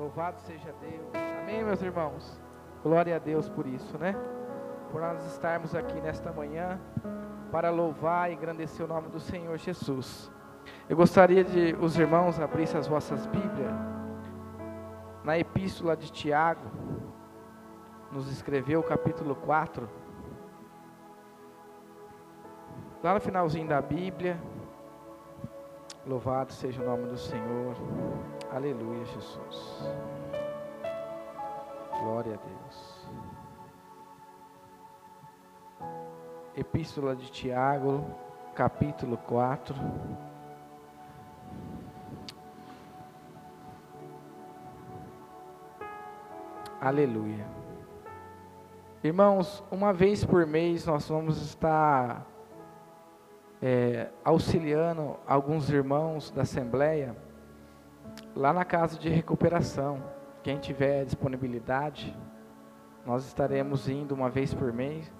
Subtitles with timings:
[0.00, 1.12] Louvado seja Deus.
[1.42, 2.40] Amém, meus irmãos.
[2.82, 4.16] Glória a Deus por isso, né?
[4.90, 6.80] Por nós estarmos aqui nesta manhã
[7.52, 10.32] para louvar e engrandecer o nome do Senhor Jesus.
[10.88, 13.74] Eu gostaria de os irmãos abrissem as vossas Bíblias
[15.22, 16.70] na epístola de Tiago,
[18.10, 19.86] nos escreveu capítulo 4.
[23.02, 24.40] Lá no finalzinho da Bíblia,
[26.06, 27.76] louvado seja o nome do Senhor.
[28.52, 29.78] Aleluia, Jesus.
[32.00, 33.08] Glória a Deus.
[36.56, 38.04] Epístola de Tiago,
[38.52, 39.72] capítulo 4.
[46.80, 47.46] Aleluia.
[49.04, 52.26] Irmãos, uma vez por mês nós vamos estar
[53.62, 57.29] é, auxiliando alguns irmãos da Assembleia
[58.34, 60.02] lá na casa de recuperação.
[60.42, 62.16] Quem tiver disponibilidade,
[63.04, 65.10] nós estaremos indo uma vez por mês,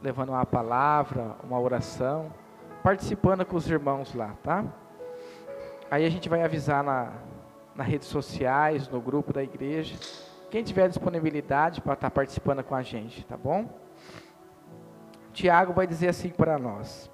[0.00, 2.32] levando uma palavra, uma oração,
[2.82, 4.64] participando com os irmãos lá, tá?
[5.90, 7.12] Aí a gente vai avisar na,
[7.74, 9.94] nas redes sociais, no grupo da igreja,
[10.50, 13.68] quem tiver disponibilidade para estar participando com a gente, tá bom?
[15.32, 17.10] Tiago vai dizer assim para nós,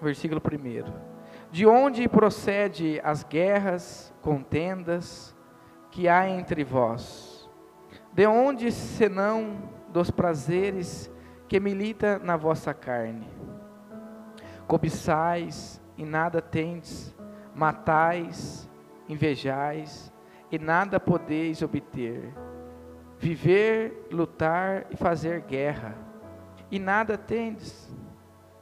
[0.00, 1.19] versículo 1:
[1.50, 5.36] De onde procede as guerras, contendas
[5.90, 7.50] que há entre vós?
[8.12, 11.10] De onde senão dos prazeres
[11.48, 13.28] que milita na vossa carne?
[14.66, 17.14] Cobiçais e nada tendes,
[17.54, 18.68] matais,
[19.08, 20.12] invejais
[20.50, 22.32] e nada podeis obter
[23.20, 25.94] viver, lutar e fazer guerra,
[26.70, 27.94] e nada tendes,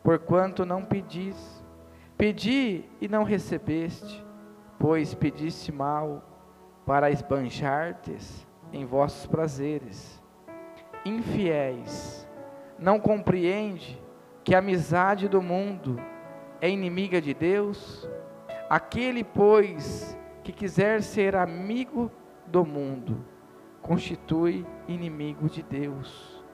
[0.02, 1.57] porquanto não pedis.
[2.18, 4.26] Pedi e não recebeste,
[4.76, 6.24] pois pediste mal,
[6.84, 8.16] para esbanjar-te
[8.72, 10.20] em vossos prazeres.
[11.04, 12.28] Infiéis,
[12.76, 14.02] não compreende
[14.42, 15.96] que a amizade do mundo
[16.60, 18.08] é inimiga de Deus?
[18.68, 22.10] Aquele, pois, que quiser ser amigo
[22.48, 23.24] do mundo,
[23.80, 26.44] constitui inimigo de Deus.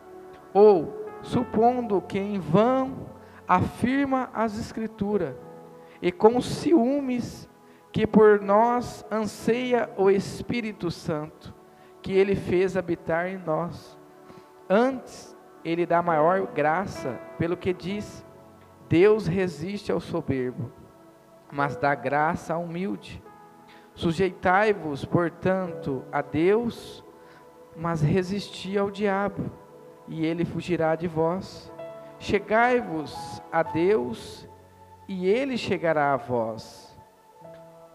[0.52, 3.14] Ou, supondo que em vão
[3.48, 5.34] afirma as Escrituras,
[6.04, 7.48] e com ciúmes
[7.90, 11.54] que por nós anseia o Espírito Santo,
[12.02, 13.98] que ele fez habitar em nós.
[14.68, 15.34] Antes,
[15.64, 18.22] ele dá maior graça, pelo que diz:
[18.86, 20.70] Deus resiste ao soberbo,
[21.50, 23.22] mas dá graça ao humilde.
[23.94, 27.02] Sujeitai-vos, portanto, a Deus,
[27.74, 29.50] mas resisti ao diabo,
[30.06, 31.72] e ele fugirá de vós.
[32.18, 34.46] Chegai-vos a Deus,
[35.08, 36.96] e ele chegará a vós.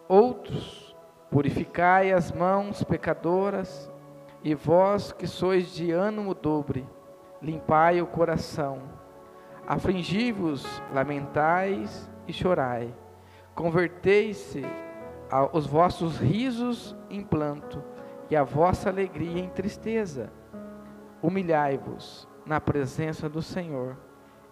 [0.08, 0.96] Outros,
[1.30, 3.92] purificai as mãos pecadoras,
[4.44, 6.88] e vós que sois de ânimo dobre,
[7.42, 8.81] limpai o coração.
[9.68, 12.94] Afligi-vos, lamentais e chorai.
[13.53, 14.64] Convertei-se
[15.53, 17.84] os vossos risos em planto
[18.30, 20.31] e a vossa alegria em tristeza.
[21.22, 23.97] Humilhai-vos na presença do Senhor,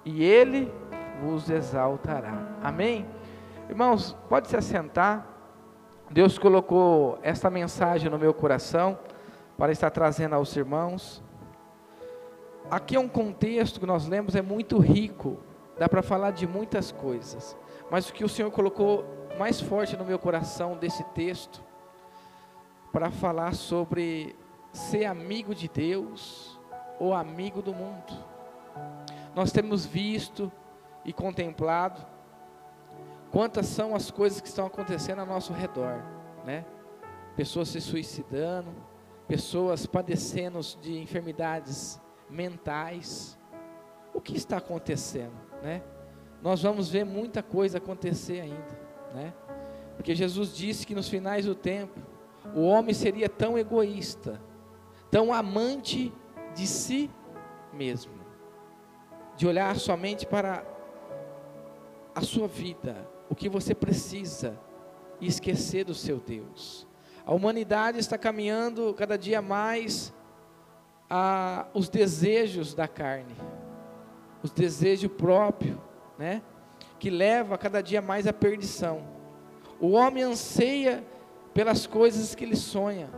[0.03, 0.71] e Ele
[1.21, 2.57] vos exaltará.
[2.63, 3.05] Amém?
[3.69, 5.27] Irmãos, pode se assentar.
[6.09, 8.97] Deus colocou esta mensagem no meu coração
[9.57, 11.23] para estar trazendo aos irmãos.
[12.69, 15.37] Aqui é um contexto que nós lemos é muito rico,
[15.77, 17.57] dá para falar de muitas coisas,
[17.89, 19.05] mas o que o Senhor colocou
[19.39, 21.63] mais forte no meu coração desse texto
[22.91, 24.35] para falar sobre
[24.73, 26.59] ser amigo de Deus
[26.99, 28.13] ou amigo do mundo.
[29.35, 30.51] Nós temos visto
[31.05, 32.05] e contemplado
[33.31, 36.01] quantas são as coisas que estão acontecendo ao nosso redor,
[36.45, 36.65] né?
[37.35, 38.73] Pessoas se suicidando,
[39.27, 43.37] pessoas padecendo de enfermidades mentais.
[44.13, 45.83] O que está acontecendo, né?
[46.41, 48.79] Nós vamos ver muita coisa acontecer ainda,
[49.13, 49.33] né?
[49.95, 51.99] Porque Jesus disse que nos finais do tempo
[52.55, 54.41] o homem seria tão egoísta,
[55.11, 56.13] tão amante
[56.55, 57.09] de si
[57.73, 58.13] mesmo,
[59.35, 60.76] de olhar somente para
[62.17, 64.59] a sua vida, o que você precisa,
[65.21, 66.87] e esquecer do seu Deus.
[67.23, 70.11] A humanidade está caminhando cada dia mais
[71.07, 73.35] a os desejos da carne,
[74.41, 75.77] os desejos próprios,
[76.17, 76.41] né?
[76.97, 79.05] Que leva cada dia mais à perdição.
[79.79, 81.05] O homem anseia
[81.53, 83.11] pelas coisas que ele sonha,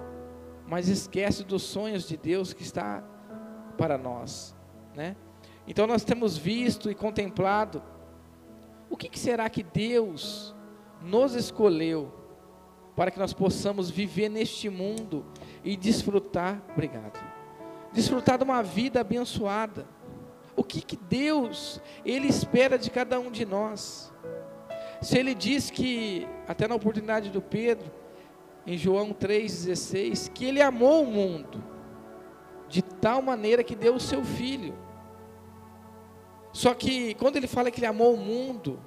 [0.68, 3.02] mas esquece dos sonhos de Deus que está
[3.78, 4.54] para nós,
[4.94, 5.16] né?
[5.66, 7.82] Então nós temos visto e contemplado
[8.90, 10.56] o que, que será que Deus
[11.02, 12.12] nos escolheu
[12.96, 15.26] para que nós possamos viver neste mundo
[15.64, 17.18] e desfrutar, obrigado,
[17.94, 19.88] desfrutar de uma vida abençoada.
[20.56, 24.12] O que, que Deus, Ele espera de cada um de nós?
[25.02, 27.90] Se Ele diz que, até na oportunidade do Pedro,
[28.68, 31.64] em João 3,16, que Ele amou o mundo,
[32.68, 34.76] de tal maneira que deu o seu Filho.
[36.60, 38.82] Só que, quando Ele fala que Ele amou o mundo,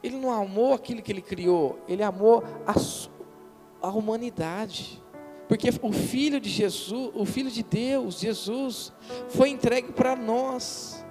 [0.00, 5.02] Ele não amou aquilo que Ele criou, Ele amou a, a humanidade.
[5.48, 8.92] Porque o Filho de Jesus, o Filho de Deus, Jesus,
[9.30, 11.04] foi entregue para nós,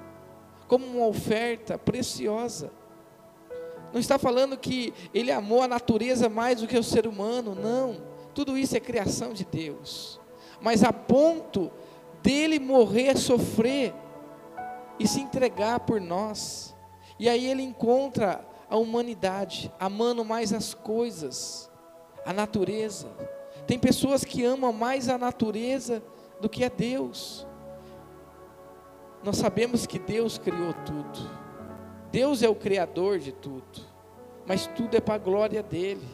[0.65, 2.71] como uma oferta preciosa.
[3.91, 7.97] Não está falando que ele amou a natureza mais do que o ser humano, não.
[8.33, 10.21] Tudo isso é criação de Deus.
[10.61, 11.69] Mas a ponto
[12.23, 13.93] dele morrer, sofrer
[14.99, 16.75] e se entregar por nós.
[17.19, 21.69] E aí ele encontra a humanidade amando mais as coisas,
[22.25, 23.07] a natureza.
[23.67, 26.03] Tem pessoas que amam mais a natureza
[26.41, 27.47] do que a Deus.
[29.23, 31.45] Nós sabemos que Deus criou tudo.
[32.11, 33.81] Deus é o criador de tudo,
[34.45, 36.07] mas tudo é para a glória dele.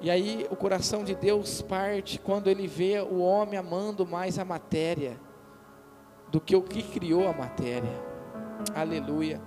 [0.00, 4.44] E aí o coração de Deus parte quando ele vê o homem amando mais a
[4.44, 5.18] matéria
[6.34, 7.92] do que o que criou a matéria.
[8.74, 9.40] Aleluia.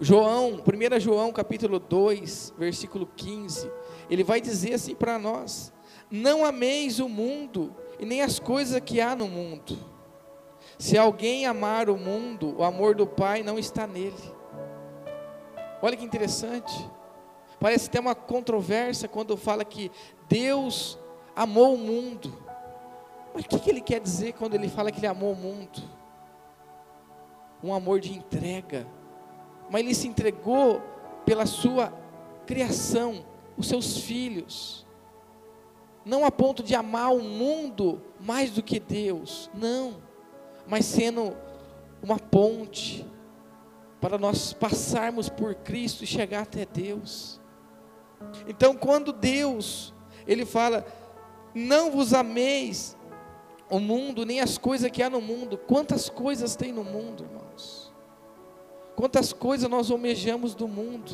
[0.00, 3.70] João, 1 João capítulo 2, versículo 15,
[4.08, 5.70] ele vai dizer assim para nós:
[6.10, 9.76] Não ameis o mundo e nem as coisas que há no mundo.
[10.78, 14.14] Se alguém amar o mundo, o amor do Pai não está nele.
[15.82, 16.90] Olha que interessante.
[17.60, 19.92] Parece ter uma controvérsia quando fala que
[20.30, 20.98] Deus
[21.36, 22.43] amou o mundo.
[23.34, 25.82] Mas o que, que ele quer dizer quando ele fala que ele amou o mundo?
[27.62, 28.86] Um amor de entrega.
[29.68, 30.80] Mas ele se entregou
[31.26, 31.92] pela sua
[32.46, 33.26] criação,
[33.56, 34.86] os seus filhos.
[36.04, 39.50] Não a ponto de amar o mundo mais do que Deus.
[39.52, 40.02] Não
[40.66, 41.36] mas sendo
[42.02, 43.06] uma ponte
[44.00, 47.40] para nós passarmos por Cristo e chegar até Deus.
[48.46, 49.94] Então, quando Deus,
[50.26, 50.86] Ele fala,
[51.54, 52.96] não vos ameis
[53.70, 57.92] o mundo, nem as coisas que há no mundo, quantas coisas tem no mundo, irmãos?
[58.94, 61.12] Quantas coisas nós almejamos do mundo,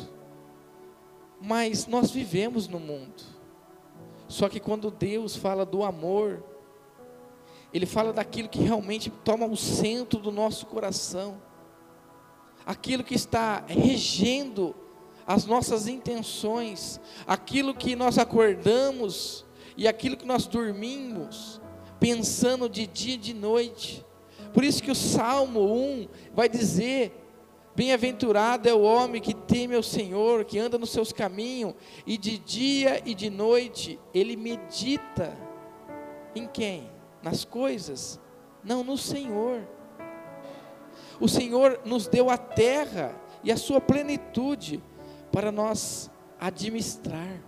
[1.39, 3.23] mas nós vivemos no mundo.
[4.27, 6.43] Só que quando Deus fala do amor,
[7.73, 11.41] ele fala daquilo que realmente toma o centro do nosso coração,
[12.65, 14.75] aquilo que está regendo
[15.25, 19.45] as nossas intenções, aquilo que nós acordamos
[19.77, 21.60] e aquilo que nós dormimos,
[22.01, 24.05] pensando de dia e de noite.
[24.53, 27.13] Por isso que o Salmo 1 vai dizer:
[27.73, 31.75] Bem-aventurado é o homem que teme ao Senhor, que anda nos seus caminhos,
[32.05, 35.33] e de dia e de noite ele medita
[36.35, 36.91] em quem?
[37.21, 38.19] nas coisas,
[38.63, 39.61] não no Senhor.
[41.19, 44.83] O Senhor nos deu a terra e a sua plenitude
[45.31, 46.09] para nós
[46.39, 47.41] administrar.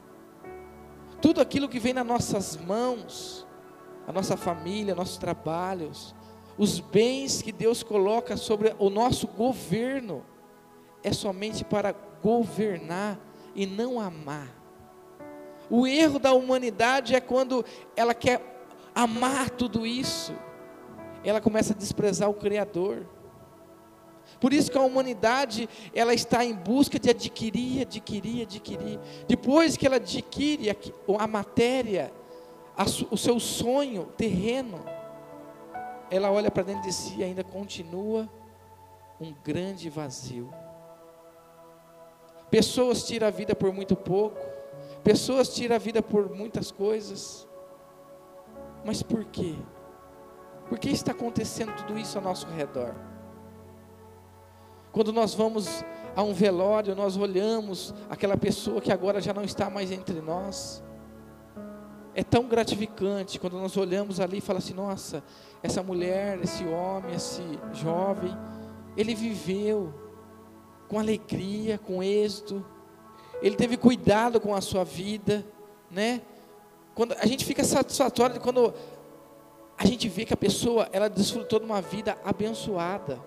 [1.22, 3.48] Tudo aquilo que vem nas nossas mãos,
[4.08, 6.14] a nossa família, nossos trabalhos,
[6.58, 10.24] os bens que Deus coloca sobre o nosso governo,
[11.04, 13.20] é somente para governar
[13.56, 14.50] e não amar.
[15.70, 17.66] O erro da humanidade é quando
[17.96, 18.42] ela quer
[18.94, 20.34] amar tudo isso,
[21.24, 23.06] ela começa a desprezar o Criador.
[24.40, 29.00] Por isso que a humanidade, ela está em busca de adquirir, adquirir, adquirir.
[29.28, 30.70] Depois que ela adquire
[31.18, 32.14] a, matéria,
[33.12, 34.80] o seu sonho terreno,
[36.10, 38.30] ela olha para dentro de si e ainda continua
[39.20, 40.52] um grande vazio.
[42.50, 44.38] Pessoas tiram a vida por muito pouco,
[45.04, 47.48] pessoas tiram a vida por muitas coisas,
[48.86, 49.56] mas por quê?
[50.68, 52.96] Por que está acontecendo tudo isso ao nosso redor?
[54.92, 55.84] Quando nós vamos
[56.16, 60.84] a um velório, nós olhamos aquela pessoa que agora já não está mais entre nós.
[62.16, 65.24] É tão gratificante quando nós olhamos ali e falamos assim: nossa,
[65.62, 67.42] essa mulher, esse homem, esse
[67.74, 68.36] jovem,
[68.96, 69.94] ele viveu
[70.88, 72.64] com alegria, com êxito,
[73.42, 75.46] ele teve cuidado com a sua vida,
[75.90, 76.22] né?
[76.94, 78.74] Quando a gente fica satisfatório quando
[79.78, 83.20] a gente vê que a pessoa ela desfrutou de uma vida abençoada.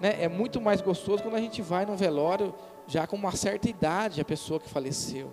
[0.00, 0.24] Né?
[0.24, 2.52] É muito mais gostoso quando a gente vai no velório
[2.86, 5.32] já com uma certa idade a pessoa que faleceu.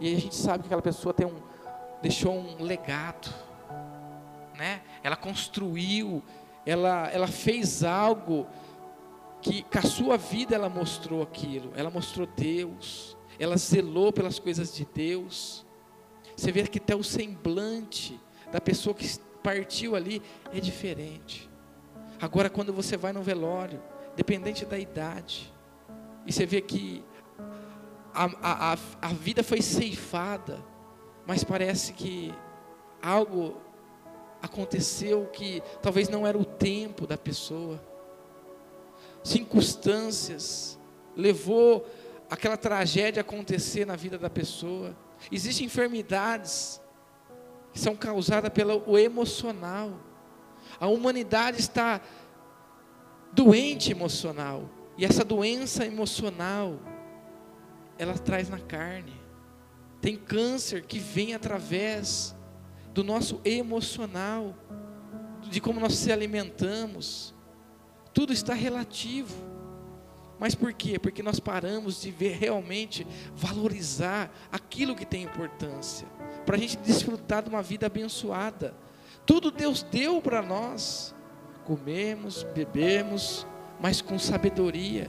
[0.00, 1.40] E a gente sabe que aquela pessoa tem um,
[2.02, 3.32] deixou um legado,
[4.56, 4.82] né?
[5.02, 6.22] Ela construiu,
[6.66, 8.46] ela, ela fez algo
[9.40, 14.74] que com a sua vida ela mostrou aquilo, ela mostrou Deus, ela zelou pelas coisas
[14.74, 15.66] de Deus.
[16.36, 21.50] Você vê que até o semblante da pessoa que partiu ali é diferente.
[22.20, 23.82] Agora, quando você vai no velório,
[24.14, 25.52] dependente da idade,
[26.24, 27.04] e você vê que
[28.14, 30.62] a, a, a vida foi ceifada,
[31.26, 32.34] mas parece que
[33.00, 33.56] algo
[34.40, 37.80] aconteceu que talvez não era o tempo da pessoa,
[39.22, 40.78] circunstâncias
[41.16, 41.86] levou
[42.28, 44.96] aquela tragédia a acontecer na vida da pessoa.
[45.30, 46.80] Existem enfermidades
[47.72, 49.92] que são causadas pelo emocional.
[50.80, 52.00] A humanidade está
[53.32, 54.68] doente emocional.
[54.96, 56.78] E essa doença emocional,
[57.98, 59.12] ela traz na carne.
[60.00, 62.34] Tem câncer que vem através
[62.92, 64.54] do nosso emocional,
[65.48, 67.34] de como nós se alimentamos.
[68.12, 69.34] Tudo está relativo.
[70.38, 70.98] Mas por quê?
[70.98, 76.06] Porque nós paramos de ver realmente valorizar aquilo que tem importância,
[76.44, 78.74] para a gente desfrutar de uma vida abençoada.
[79.24, 81.14] Tudo Deus deu para nós.
[81.64, 83.46] Comemos, bebemos,
[83.80, 85.08] mas com sabedoria.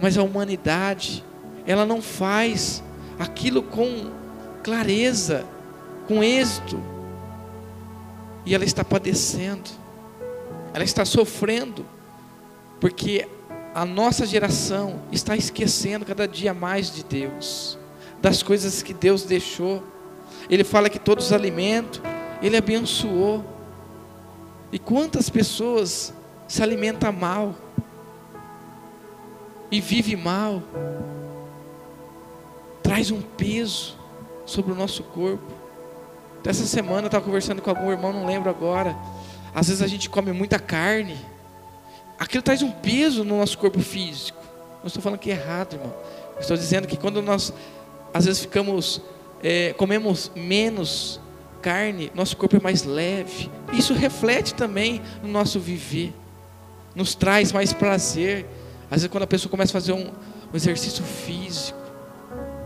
[0.00, 1.22] Mas a humanidade,
[1.66, 2.82] ela não faz
[3.18, 4.10] aquilo com
[4.62, 5.44] clareza,
[6.06, 6.80] com êxito.
[8.46, 9.70] E ela está padecendo,
[10.74, 11.84] ela está sofrendo,
[12.80, 13.26] porque
[13.74, 17.78] a nossa geração está esquecendo cada dia mais de Deus,
[18.20, 19.82] das coisas que Deus deixou.
[20.48, 22.00] Ele fala que todos os alimentos,
[22.42, 23.44] Ele abençoou.
[24.70, 26.12] E quantas pessoas
[26.46, 27.54] se alimentam mal
[29.70, 30.62] e vive mal,
[32.94, 33.96] traz um peso
[34.46, 35.52] sobre o nosso corpo.
[36.46, 38.94] Essa semana eu estava conversando com algum irmão, não lembro agora.
[39.52, 41.18] Às vezes a gente come muita carne
[42.16, 44.38] aquilo traz um peso no nosso corpo físico.
[44.78, 45.92] Não estou falando que é errado, irmão.
[46.38, 47.52] Estou dizendo que quando nós,
[48.12, 49.00] às vezes, ficamos,
[49.42, 51.18] é, comemos menos
[51.60, 53.50] carne, nosso corpo é mais leve.
[53.72, 56.14] Isso reflete também no nosso viver,
[56.94, 58.46] nos traz mais prazer.
[58.88, 60.06] Às vezes, quando a pessoa começa a fazer um,
[60.52, 61.83] um exercício físico,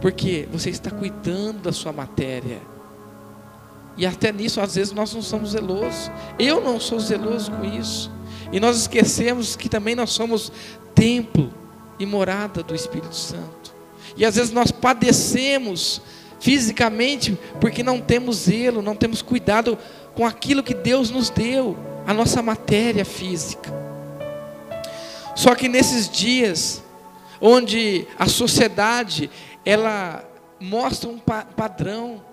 [0.01, 2.61] porque você está cuidando da sua matéria.
[3.97, 6.11] E até nisso, às vezes, nós não somos zelosos.
[6.39, 8.11] Eu não sou zeloso com isso.
[8.53, 10.53] E nós esquecemos que também nós somos
[10.95, 11.53] templo
[11.99, 13.75] e morada do Espírito Santo.
[14.17, 16.01] E às vezes nós padecemos
[16.41, 19.77] fisicamente porque não temos zelo, não temos cuidado
[20.15, 21.77] com aquilo que Deus nos deu,
[22.07, 23.73] a nossa matéria física.
[25.35, 26.83] Só que nesses dias
[27.41, 29.31] onde a sociedade
[29.65, 30.25] ela
[30.61, 32.25] mostra um padrão,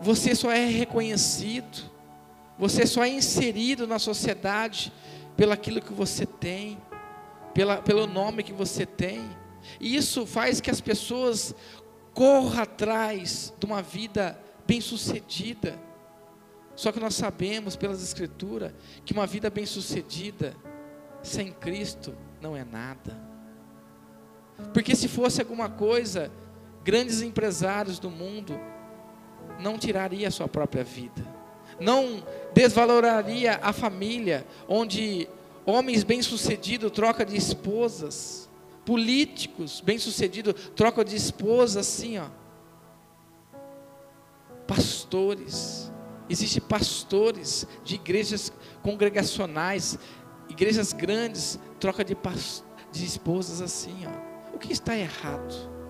[0.00, 1.90] você só é reconhecido,
[2.58, 4.92] você só é inserido na sociedade
[5.36, 6.78] pelo aquilo que você tem,
[7.54, 9.20] pela, pelo nome que você tem.
[9.80, 11.54] E isso faz que as pessoas
[12.12, 15.78] corram atrás de uma vida bem-sucedida.
[16.74, 18.72] Só que nós sabemos pelas escrituras
[19.04, 20.56] que uma vida bem-sucedida
[21.22, 23.20] sem Cristo não é nada.
[24.72, 26.30] Porque se fosse alguma coisa,
[26.84, 28.58] grandes empresários do mundo
[29.58, 31.42] não tirariam a sua própria vida
[31.82, 32.22] não
[32.54, 35.28] desvaloraria a família, onde
[35.66, 38.48] homens bem-sucedidos trocam de esposas,
[38.84, 42.26] políticos bem-sucedidos trocam de esposas assim, ó.
[44.66, 45.92] Pastores,
[46.28, 49.98] existem pastores de igrejas congregacionais,
[50.48, 52.16] igrejas grandes, troca de,
[52.90, 54.54] de esposas assim, ó.
[54.54, 55.81] O que está errado?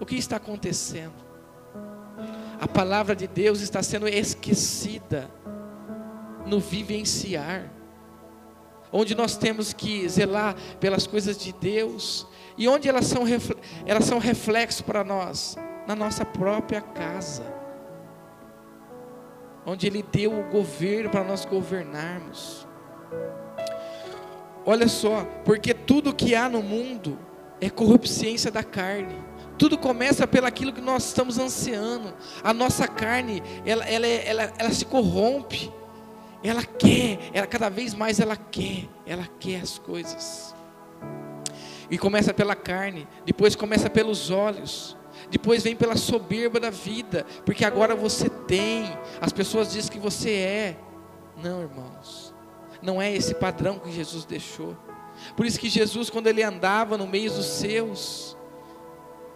[0.00, 1.28] O que está acontecendo?
[2.60, 5.30] a palavra de Deus está sendo esquecida
[6.44, 7.70] no vivenciar,
[8.90, 12.26] onde nós temos que zelar pelas coisas de Deus,
[12.56, 13.22] e onde elas são,
[13.86, 17.44] elas são reflexo para nós, na nossa própria casa,
[19.64, 22.66] onde Ele deu o governo para nós governarmos.
[24.66, 27.18] Olha só, porque tudo que há no mundo
[27.60, 29.27] é corrupciência da carne.
[29.58, 32.14] Tudo começa pelo aquilo que nós estamos ansiando.
[32.44, 35.72] A nossa carne, ela, ela, ela, ela se corrompe.
[36.42, 40.54] Ela quer, ela cada vez mais ela quer, ela quer as coisas.
[41.90, 44.96] E começa pela carne, depois começa pelos olhos,
[45.30, 48.84] depois vem pela soberba da vida, porque agora você tem,
[49.20, 50.76] as pessoas dizem que você é.
[51.42, 52.32] Não, irmãos,
[52.80, 54.76] não é esse padrão que Jesus deixou.
[55.36, 58.36] Por isso que Jesus, quando ele andava no meio dos seus,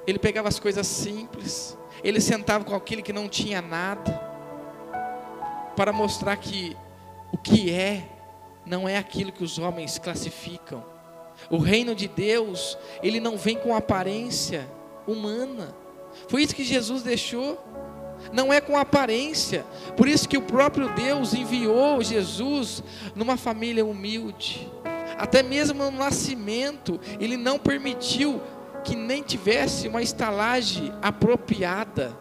[0.06, 4.12] ele pegava as coisas simples, ele sentava com aquele que não tinha nada,
[5.76, 6.76] para mostrar que
[7.32, 8.09] o que é,
[8.64, 10.85] não é aquilo que os homens classificam.
[11.50, 14.68] O reino de Deus, ele não vem com aparência
[15.06, 15.75] humana,
[16.28, 17.59] Foi isso que Jesus deixou.
[18.32, 19.64] Não é com aparência.
[19.97, 22.82] Por isso que o próprio Deus enviou Jesus
[23.14, 24.71] numa família humilde.
[25.18, 28.40] Até mesmo no nascimento, ele não permitiu
[28.85, 32.17] que nem tivesse uma estalagem apropriada.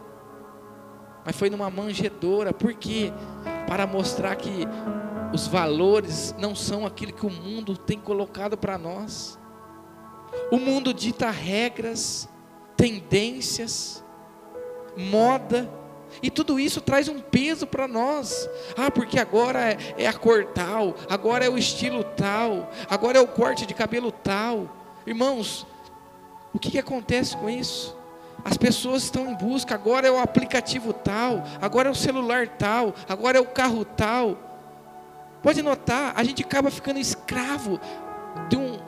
[1.24, 2.52] Mas foi numa manjedoura.
[2.52, 3.12] Por quê?
[3.66, 4.66] Para mostrar que
[5.32, 9.38] os valores não são aquilo que o mundo tem colocado para nós.
[10.50, 12.28] O mundo dita regras,
[12.76, 14.04] tendências,
[14.96, 15.70] moda,
[16.22, 18.48] e tudo isso traz um peso para nós.
[18.76, 23.20] Ah, porque agora é, é, a cor tal, agora é o estilo tal, agora é
[23.20, 24.68] o corte de cabelo tal.
[25.06, 25.66] Irmãos,
[26.52, 27.96] o que, que acontece com isso?
[28.44, 32.94] As pessoas estão em busca, agora é o aplicativo tal, agora é o celular tal,
[33.08, 34.36] agora é o carro tal.
[35.42, 37.80] Pode notar, a gente acaba ficando escravo
[38.48, 38.78] de um,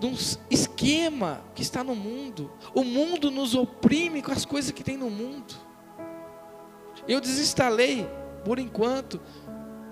[0.00, 0.16] de um
[0.50, 2.50] esquema que está no mundo.
[2.74, 5.54] O mundo nos oprime com as coisas que tem no mundo.
[7.06, 8.08] Eu desinstalei,
[8.44, 9.20] por enquanto,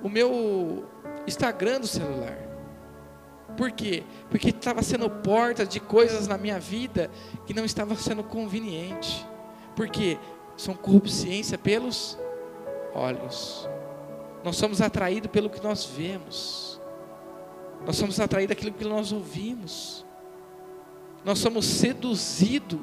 [0.03, 0.85] o meu
[1.27, 2.52] Instagram do celular.
[3.57, 4.03] Por quê?
[4.31, 7.11] Porque estava sendo porta de coisas na minha vida
[7.47, 9.27] que não estava sendo conveniente.
[9.77, 10.19] Porque
[10.57, 12.19] são corrupciência pelos
[12.95, 13.69] olhos.
[14.45, 16.81] Nós somos atraídos pelo que nós vemos.
[17.87, 20.05] Nós somos atraídos daquilo que nós ouvimos.
[21.25, 22.81] Nós somos seduzidos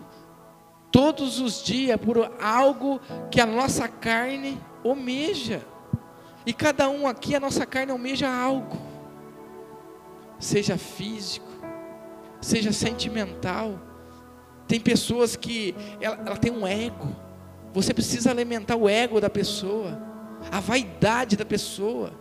[0.91, 2.99] todos os dias por algo
[3.29, 5.61] que a nossa carne almeja.
[6.45, 8.77] E cada um aqui, a nossa carne almeja algo,
[10.39, 11.47] seja físico,
[12.41, 13.79] seja sentimental.
[14.67, 17.15] Tem pessoas que ela, ela tem um ego.
[17.73, 20.01] Você precisa alimentar o ego da pessoa,
[20.51, 22.11] a vaidade da pessoa.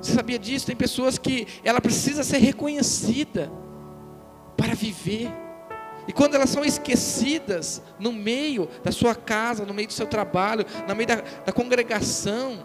[0.00, 0.66] Você sabia disso?
[0.66, 3.50] Tem pessoas que ela precisa ser reconhecida
[4.56, 5.30] para viver.
[6.08, 10.64] E quando elas são esquecidas no meio da sua casa, no meio do seu trabalho,
[10.86, 12.64] no meio da, da congregação,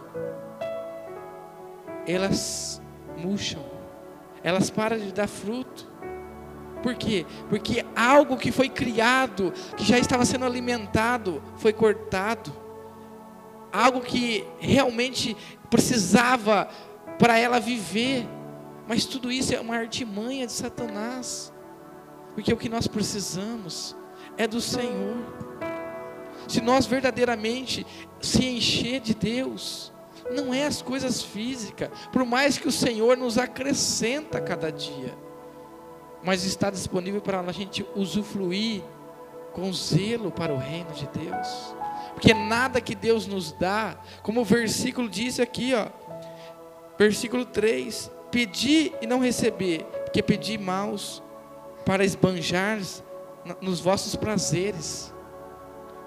[2.06, 2.80] elas
[3.22, 3.64] murcham,
[4.44, 5.90] elas param de dar fruto.
[6.81, 7.25] Por quê?
[7.50, 12.51] Porque algo que foi criado, que já estava sendo alimentado, foi cortado.
[13.72, 15.38] Algo que realmente
[15.70, 16.68] precisava
[17.20, 18.27] para ela viver.
[18.88, 21.53] Mas tudo isso é uma artimanha de Satanás.
[22.34, 23.96] Porque o que nós precisamos
[24.38, 25.18] é do Senhor.
[26.48, 27.86] Se nós verdadeiramente
[28.20, 29.94] se encher de Deus,
[30.29, 35.18] não é as coisas físicas, por mais que o Senhor nos acrescenta cada dia,
[36.24, 38.84] mas está disponível para a gente usufruir
[39.53, 41.75] com zelo para o reino de Deus.
[42.14, 45.88] Porque nada que Deus nos dá, como o versículo diz aqui, ó,
[46.98, 51.22] versículo 3: Pedi e não receber, porque pedi maus
[51.86, 52.79] para esbanjar
[53.60, 55.14] nos vossos prazeres.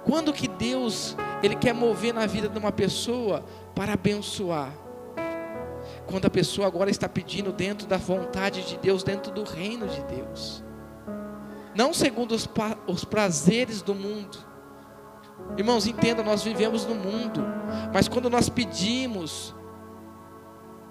[0.05, 4.73] Quando que Deus ele quer mover na vida de uma pessoa para abençoar?
[6.07, 10.03] Quando a pessoa agora está pedindo dentro da vontade de Deus, dentro do reino de
[10.05, 10.63] Deus.
[11.75, 12.49] Não segundo os,
[12.87, 14.39] os prazeres do mundo.
[15.57, 17.45] Irmãos, entenda, nós vivemos no mundo,
[17.93, 19.55] mas quando nós pedimos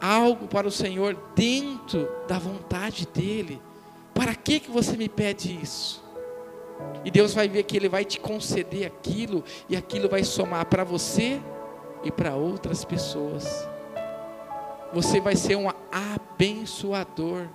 [0.02, 3.62] algo para o Senhor dentro da vontade dEle,
[4.14, 6.04] para que, que você me pede isso?
[7.06, 10.84] E Deus vai ver que Ele vai te conceder aquilo, e aquilo vai somar para
[10.84, 11.42] você
[12.04, 13.68] e para outras pessoas.
[14.94, 17.48] Você vai ser um abençoador.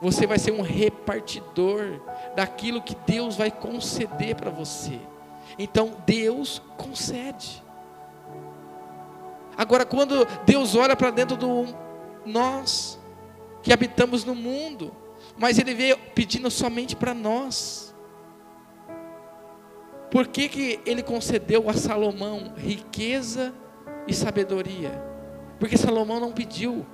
[0.00, 2.00] Você vai ser um repartidor
[2.36, 5.00] daquilo que Deus vai conceder para você.
[5.58, 7.62] Então Deus concede.
[9.56, 11.66] Agora, quando Deus olha para dentro do
[12.24, 12.98] nós
[13.62, 14.92] que habitamos no mundo,
[15.36, 17.83] mas ele veio pedindo somente para nós.
[20.14, 23.52] Por que, que ele concedeu a Salomão riqueza
[24.06, 24.92] e sabedoria?
[25.58, 26.86] Porque Salomão não pediu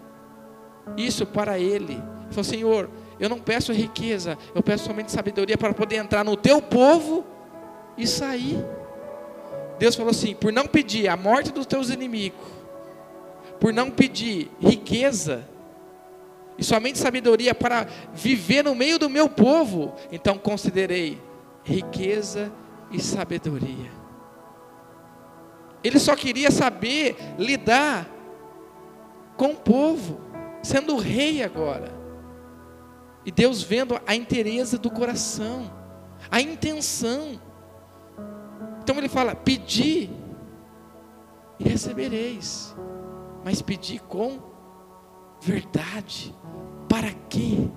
[0.96, 1.92] isso para ele.
[1.92, 6.35] Ele falou: Senhor, eu não peço riqueza, eu peço somente sabedoria para poder entrar no
[6.35, 7.26] teu povo
[7.94, 8.64] e sair.
[9.78, 12.40] Deus falou assim: por não pedir a morte dos teus inimigos,
[13.61, 15.46] por não pedir riqueza,
[16.56, 21.20] e somente sabedoria para viver no meio do meu povo, então considerei
[21.62, 22.50] riqueza
[22.90, 23.90] e sabedoria.
[25.83, 28.07] Ele só queria saber lidar
[29.37, 30.20] com o povo,
[30.62, 31.98] sendo rei agora.
[33.24, 35.70] E Deus vendo a interesse do coração,
[36.31, 37.40] a intenção.
[38.83, 40.11] Então ele fala: pedi
[41.59, 42.74] e recebereis,
[43.44, 44.38] mas pedi com
[45.40, 46.35] verdade.
[46.88, 47.68] Para quê?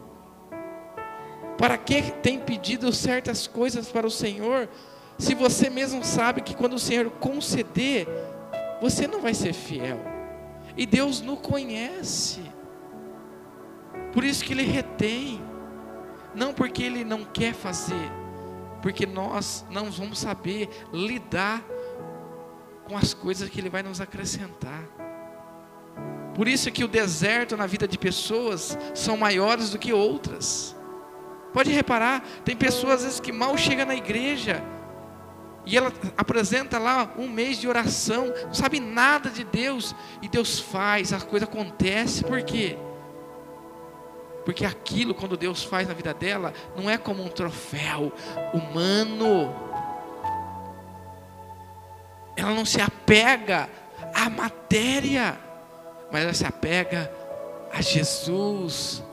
[1.57, 4.67] Para que tem pedido certas coisas para o Senhor,
[5.23, 8.05] se você mesmo sabe que quando o Senhor conceder,
[8.81, 9.97] você não vai ser fiel?
[10.75, 12.41] E Deus não conhece.
[14.11, 15.41] Por isso que Ele retém.
[16.35, 18.11] Não porque Ele não quer fazer,
[18.81, 21.63] porque nós não vamos saber lidar
[22.85, 24.83] com as coisas que Ele vai nos acrescentar.
[26.35, 30.75] Por isso que o deserto na vida de pessoas são maiores do que outras.
[31.53, 34.72] Pode reparar, tem pessoas às vezes que mal chegam na igreja
[35.65, 40.59] e ela apresenta lá um mês de oração, não sabe nada de Deus e Deus
[40.59, 42.77] faz, a coisa acontece, por quê?
[44.43, 48.11] Porque aquilo, quando Deus faz na vida dela, não é como um troféu
[48.53, 49.55] humano.
[52.35, 53.69] Ela não se apega
[54.13, 55.39] à matéria
[56.13, 57.11] mas ela se apega
[57.71, 59.03] a Jesus,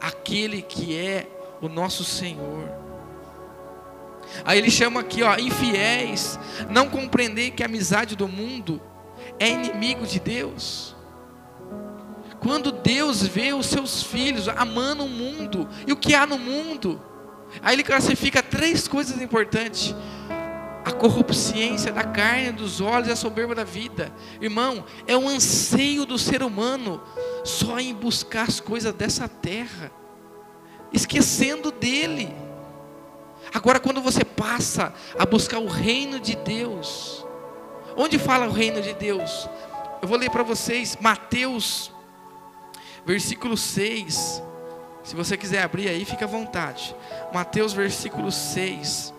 [0.00, 1.26] aquele que é
[1.60, 2.85] o nosso Senhor.
[4.44, 6.38] Aí ele chama aqui, ó, infiéis,
[6.70, 8.80] não compreender que a amizade do mundo
[9.38, 10.94] é inimigo de Deus.
[12.40, 17.00] Quando Deus vê os seus filhos amando o mundo, e o que há no mundo?
[17.62, 19.94] Aí ele classifica três coisas importantes:
[20.84, 24.12] a corrupciência da carne, dos olhos e a soberba da vida.
[24.40, 27.02] Irmão, é um anseio do ser humano
[27.44, 29.90] só em buscar as coisas dessa terra,
[30.92, 32.45] esquecendo dele.
[33.56, 37.26] Agora, quando você passa a buscar o reino de Deus,
[37.96, 39.48] onde fala o reino de Deus?
[40.02, 41.90] Eu vou ler para vocês Mateus,
[43.06, 44.42] versículo 6.
[45.02, 46.94] Se você quiser abrir aí, fica à vontade.
[47.32, 49.14] Mateus, versículo 6.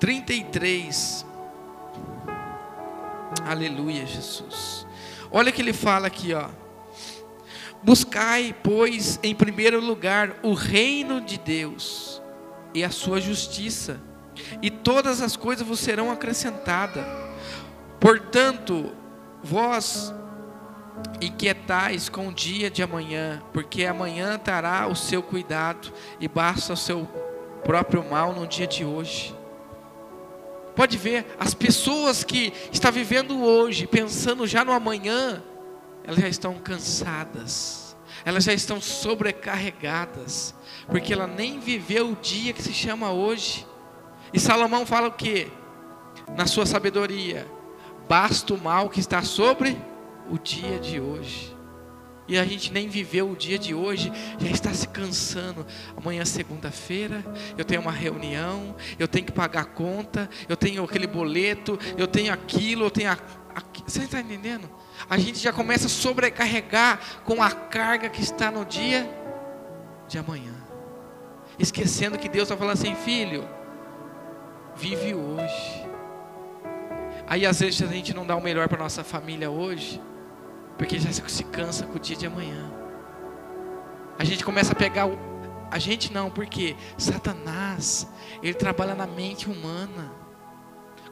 [0.00, 1.26] 33.
[3.46, 4.86] Aleluia, Jesus.
[5.30, 6.48] Olha que ele fala aqui, ó.
[7.82, 12.20] Buscai, pois, em primeiro lugar o reino de Deus
[12.74, 14.00] e a sua justiça,
[14.60, 17.04] e todas as coisas vos serão acrescentadas.
[18.00, 18.92] Portanto,
[19.42, 20.12] vós
[21.20, 26.76] inquietais com o dia de amanhã, porque amanhã terá o seu cuidado e basta o
[26.76, 27.08] seu
[27.64, 29.34] próprio mal no dia de hoje.
[30.74, 35.42] Pode ver, as pessoas que estão vivendo hoje, pensando já no amanhã,
[36.08, 37.94] elas já estão cansadas,
[38.24, 40.54] elas já estão sobrecarregadas,
[40.86, 43.66] porque ela nem viveu o dia que se chama hoje.
[44.32, 45.52] E Salomão fala o que?
[46.34, 47.46] Na sua sabedoria,
[48.08, 49.76] basta o mal que está sobre
[50.30, 51.54] o dia de hoje
[52.26, 55.66] e a gente nem viveu o dia de hoje, já está se cansando.
[55.96, 57.24] Amanhã, segunda-feira,
[57.56, 62.06] eu tenho uma reunião, eu tenho que pagar a conta, eu tenho aquele boleto, eu
[62.06, 63.18] tenho aquilo, eu tenho a,
[63.86, 64.68] você está entendendo?
[65.08, 69.08] A gente já começa a sobrecarregar com a carga que está no dia
[70.08, 70.54] de amanhã,
[71.58, 73.46] esquecendo que Deus está falando assim, filho,
[74.74, 75.86] vive hoje.
[77.26, 80.00] Aí às vezes a gente não dá o melhor para nossa família hoje,
[80.78, 82.72] porque já se cansa com o dia de amanhã.
[84.18, 85.18] A gente começa a pegar o.
[85.70, 88.08] A gente não, porque Satanás,
[88.42, 90.10] ele trabalha na mente humana,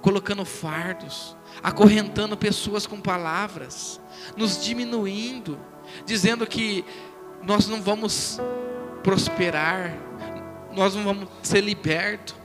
[0.06, 4.00] colocando fardos, acorrentando pessoas com palavras,
[4.36, 5.58] nos diminuindo,
[6.04, 6.84] dizendo que
[7.42, 8.38] nós não vamos
[9.02, 9.98] prosperar,
[10.72, 12.36] nós não vamos ser libertos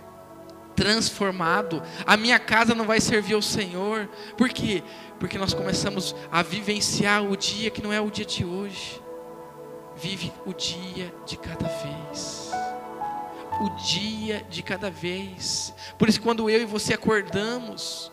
[0.76, 1.84] transformado.
[2.04, 4.10] A minha casa não vai servir ao Senhor.
[4.36, 4.82] Por quê?
[5.20, 9.00] Porque nós começamos a vivenciar o dia que não é o dia de hoje.
[9.96, 12.41] Vive o dia de cada vez.
[13.62, 15.72] O dia de cada vez.
[15.96, 18.12] Por isso, quando eu e você acordamos,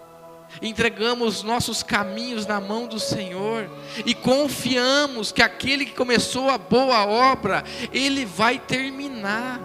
[0.61, 3.67] entregamos nossos caminhos na mão do Senhor
[4.05, 9.59] e confiamos que aquele que começou a boa obra, ele vai terminar.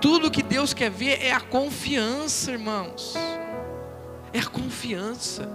[0.00, 3.12] Tudo que Deus quer ver é a confiança, irmãos.
[4.32, 5.46] É a confiança.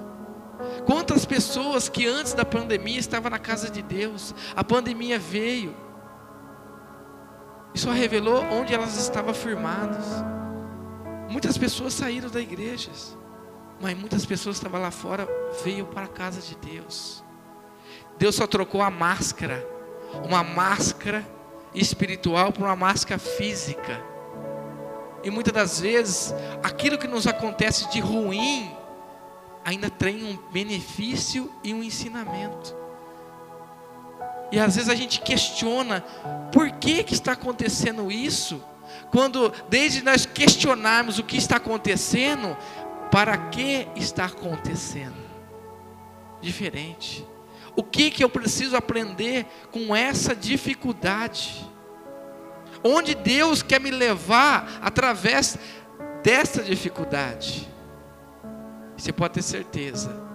[0.86, 5.76] Quantas pessoas que antes da pandemia estavam na casa de Deus, a pandemia veio
[7.78, 10.06] só revelou onde elas estavam firmadas.
[11.30, 12.90] Muitas pessoas saíram da igreja,
[13.82, 15.28] mas muitas pessoas que estavam lá fora
[15.64, 17.24] veio para a casa de Deus.
[18.18, 19.66] Deus só trocou a máscara,
[20.24, 21.26] uma máscara
[21.74, 24.02] espiritual por uma máscara física.
[25.24, 28.72] E muitas das vezes, aquilo que nos acontece de ruim,
[29.66, 32.76] ainda tem um benefício e um ensinamento.
[34.52, 36.02] E às vezes a gente questiona
[36.54, 38.64] por que, que está acontecendo isso,
[39.12, 42.56] quando desde nós questionarmos o que está acontecendo,
[43.12, 45.28] para que está acontecendo?
[46.42, 47.26] Diferente.
[47.76, 51.70] O que que eu preciso aprender com essa dificuldade?
[52.84, 55.58] Onde Deus quer me levar através
[56.24, 57.68] dessa dificuldade?
[58.98, 60.28] Você pode ter certeza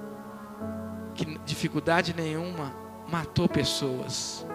[1.15, 2.75] que dificuldade nenhuma
[3.09, 4.47] matou pessoas,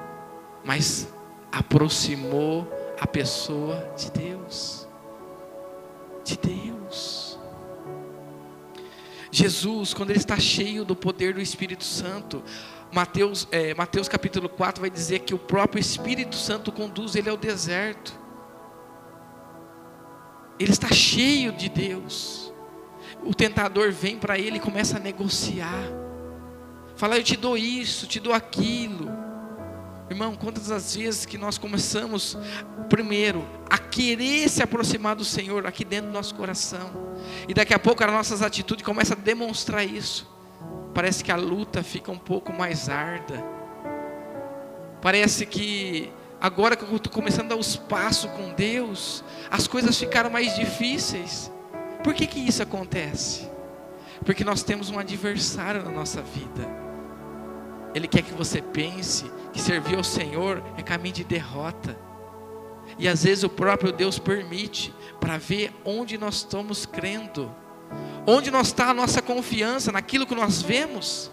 [0.64, 1.08] mas
[1.58, 4.88] aproximou a pessoa de Deus.
[6.24, 7.40] De Deus.
[9.32, 12.44] Jesus, quando ele está cheio do poder do Espírito Santo,
[12.92, 17.38] Mateus, é, Mateus capítulo 4 vai dizer que o próprio Espírito Santo conduz ele ao
[17.38, 18.14] deserto.
[20.60, 22.54] Ele está cheio de Deus.
[23.24, 25.84] O tentador vem para ele e começa a negociar.
[26.96, 29.27] Fala, eu te dou isso, te dou aquilo.
[30.10, 32.38] Irmão, quantas as vezes que nós começamos,
[32.88, 36.90] primeiro, a querer se aproximar do Senhor aqui dentro do nosso coração,
[37.48, 40.26] e daqui a pouco as nossas atitudes começam a demonstrar isso.
[40.94, 43.44] Parece que a luta fica um pouco mais arda.
[45.02, 49.98] Parece que agora que eu estou começando a dar os passos com Deus, as coisas
[49.98, 51.52] ficaram mais difíceis.
[52.02, 53.48] Por que, que isso acontece?
[54.26, 56.87] Porque nós temos um adversário na nossa vida.
[57.98, 61.98] Ele quer que você pense que servir ao Senhor é caminho de derrota.
[63.00, 67.54] E às vezes o próprio Deus permite para ver onde nós estamos crendo,
[68.28, 71.32] onde nós está a nossa confiança naquilo que nós vemos.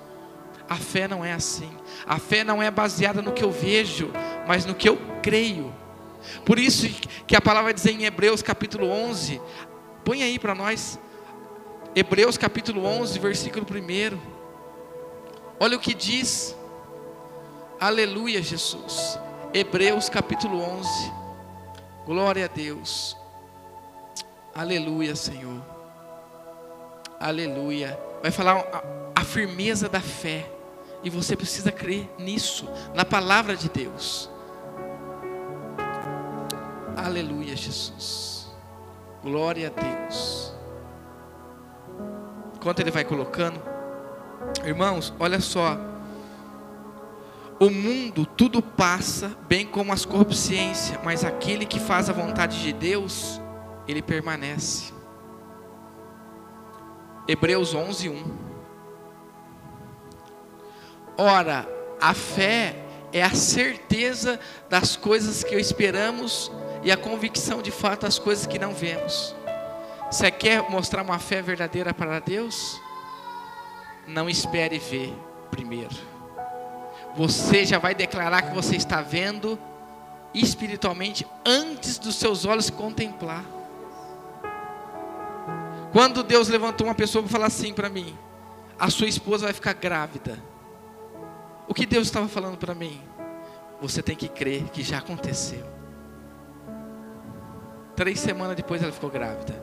[0.67, 1.71] A fé não é assim.
[2.07, 4.11] A fé não é baseada no que eu vejo,
[4.49, 5.71] mas no que eu creio.
[6.47, 6.89] Por isso
[7.27, 9.39] que a palavra diz em Hebreus capítulo 11,
[10.03, 10.99] põe aí para nós.
[11.95, 14.34] Hebreus capítulo 11, versículo 1.
[15.59, 16.57] Olha o que diz.
[17.81, 19.19] Aleluia, Jesus.
[19.53, 21.13] Hebreus capítulo 11.
[22.07, 23.17] Glória a Deus.
[24.55, 25.63] Aleluia, Senhor.
[27.19, 27.99] Aleluia.
[28.23, 30.51] Vai falar a, a firmeza da fé.
[31.03, 34.31] E você precisa crer nisso, na palavra de Deus.
[36.97, 38.51] Aleluia, Jesus.
[39.23, 40.53] Glória a Deus.
[42.57, 43.74] Enquanto ele vai colocando.
[44.65, 45.79] Irmãos, olha só.
[47.59, 52.73] O mundo tudo passa, bem como as corrupciências, mas aquele que faz a vontade de
[52.73, 53.41] Deus,
[53.87, 54.93] ele permanece.
[57.29, 58.25] Hebreus 11, 1.
[61.17, 61.69] Ora,
[62.01, 62.77] a fé
[63.13, 66.51] é a certeza das coisas que esperamos
[66.83, 69.35] e a convicção de fato das coisas que não vemos.
[70.11, 72.81] Você quer mostrar uma fé verdadeira para Deus?
[74.07, 75.13] Não espere ver
[75.51, 75.95] primeiro.
[77.17, 79.59] Você já vai declarar que você está vendo
[80.35, 83.45] espiritualmente antes dos seus olhos contemplar.
[85.93, 88.19] Quando Deus levantou uma pessoa para falar assim para mim:
[88.79, 90.39] a sua esposa vai ficar grávida.
[91.69, 93.01] O que Deus estava falando para mim?
[93.81, 95.65] Você tem que crer que já aconteceu.
[97.95, 99.63] Três semanas depois ela ficou grávida.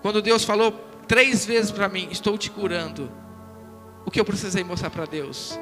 [0.00, 0.72] Quando Deus falou
[1.08, 3.10] três vezes para mim: Estou te curando.
[4.04, 5.58] O que eu precisei mostrar para Deus?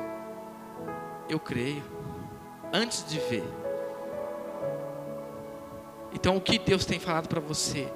[1.28, 1.82] Eu creio,
[2.72, 3.44] antes de ver.
[6.12, 7.92] Então, o que Deus tem falado para você?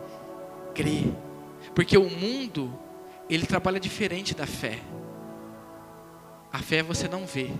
[0.74, 1.04] Crê,
[1.74, 2.72] porque o mundo,
[3.28, 4.80] ele trabalha diferente da fé.
[6.52, 7.50] A fé você não vê,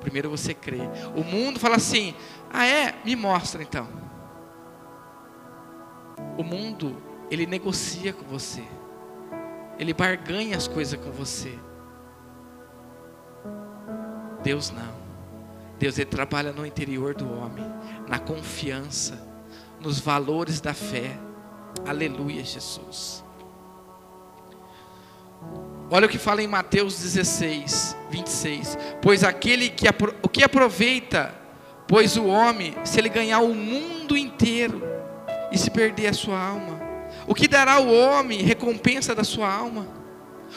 [0.00, 0.80] primeiro você crê.
[1.16, 2.14] O mundo fala assim:
[2.52, 2.94] ah, é?
[3.04, 3.88] Me mostra então.
[6.36, 6.96] O mundo,
[7.30, 8.62] ele negocia com você,
[9.78, 11.58] ele barganha as coisas com você.
[14.48, 14.94] Deus não.
[15.78, 17.62] Deus ele trabalha no interior do homem,
[18.08, 19.22] na confiança,
[19.78, 21.18] nos valores da fé.
[21.86, 23.22] Aleluia, Jesus.
[25.90, 28.78] Olha o que fala em Mateus 16, 26.
[29.02, 29.84] Pois aquele que
[30.22, 31.34] o que aproveita,
[31.86, 34.82] pois o homem, se ele ganhar o mundo inteiro
[35.52, 36.80] e se perder a sua alma,
[37.26, 39.86] o que dará o homem recompensa da sua alma?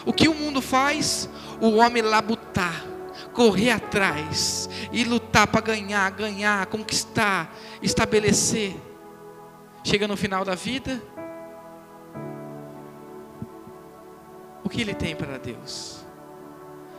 [0.05, 1.29] O que o mundo faz?
[1.59, 2.90] O homem labutar
[3.33, 8.75] correr atrás e lutar para ganhar, ganhar, conquistar, estabelecer.
[9.83, 11.01] Chega no final da vida,
[14.63, 16.05] o que ele tem para Deus?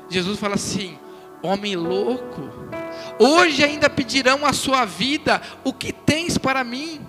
[0.08, 0.98] Jesus fala assim:
[1.42, 2.42] homem louco,
[3.18, 7.06] hoje ainda pedirão a sua vida, o que tens para mim?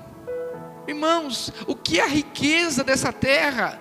[0.87, 3.79] Irmãos, o que é a riqueza dessa terra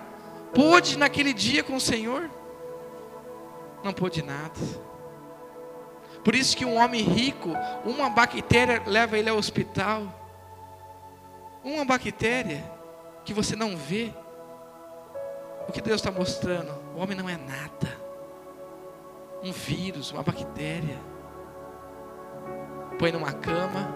[0.53, 2.29] pôde naquele dia com o Senhor?
[3.83, 4.59] Não pôde nada.
[6.23, 7.49] Por isso que um homem rico,
[7.83, 10.03] uma bactéria leva ele ao hospital.
[11.63, 12.63] Uma bactéria
[13.25, 14.13] que você não vê.
[15.67, 16.71] O que Deus está mostrando?
[16.95, 18.01] O homem não é nada.
[19.43, 20.97] um vírus, uma bactéria.
[22.97, 23.89] Põe numa cama,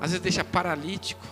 [0.00, 1.26] às vezes deixa paralítico,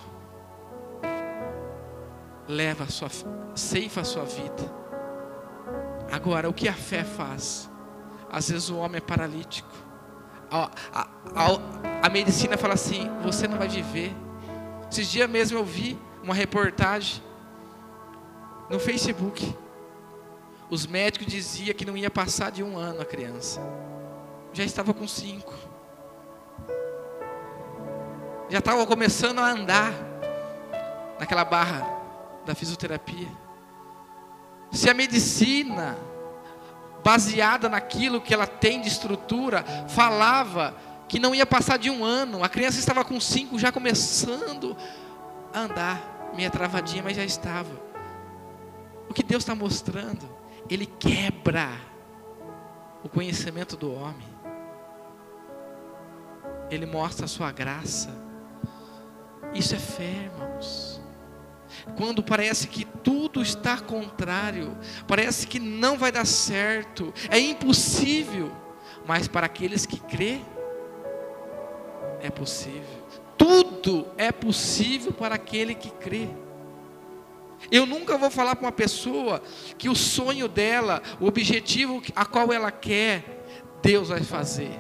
[2.47, 3.09] leva a sua,
[3.55, 4.81] ceifa a sua vida.
[6.13, 7.70] Agora, o que a fé faz?
[8.31, 9.71] Às vezes o homem é paralítico.
[10.51, 14.15] A, a, a, a medicina fala assim: você não vai viver.
[14.91, 17.23] Esses dias mesmo eu vi uma reportagem
[18.69, 19.57] no Facebook.
[20.69, 23.61] Os médicos diziam que não ia passar de um ano a criança.
[24.53, 25.53] Já estava com cinco.
[28.49, 29.93] Já estava começando a andar
[31.19, 31.87] naquela barra
[32.45, 33.29] da fisioterapia.
[34.73, 35.97] Se a medicina,
[37.11, 40.77] baseada naquilo que ela tem de estrutura, falava
[41.09, 44.77] que não ia passar de um ano, a criança estava com cinco já começando
[45.53, 47.75] a andar, meia travadinha, mas já estava.
[49.09, 50.25] O que Deus está mostrando?
[50.69, 51.69] Ele quebra
[53.03, 54.29] o conhecimento do homem.
[56.71, 58.11] Ele mostra a sua graça.
[59.53, 60.90] Isso é fé, irmãos.
[61.97, 64.77] Quando parece que tudo está contrário,
[65.07, 68.53] parece que não vai dar certo, é impossível,
[69.07, 70.41] mas para aqueles que crê,
[72.21, 73.01] é possível.
[73.37, 76.29] Tudo é possível para aquele que crê.
[77.71, 79.43] Eu nunca vou falar para uma pessoa
[79.77, 83.47] que o sonho dela, o objetivo a qual ela quer,
[83.83, 84.79] Deus vai fazer.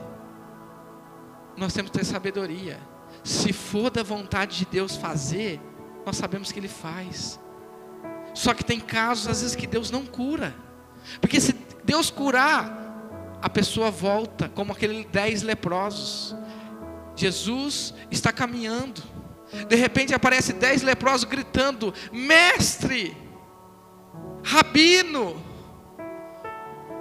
[1.57, 2.79] Nós temos que ter sabedoria.
[3.23, 5.61] Se for da vontade de Deus fazer,
[6.05, 7.39] nós sabemos que Ele faz.
[8.35, 10.55] Só que tem casos, às vezes, que Deus não cura.
[11.21, 11.53] Porque se
[11.85, 12.81] Deus curar,
[13.43, 16.37] a pessoa volta, como aqueles dez leprosos.
[17.17, 19.03] Jesus está caminhando.
[19.69, 23.17] De repente aparece dez leprosos gritando: Mestre,
[24.45, 25.43] Rabino,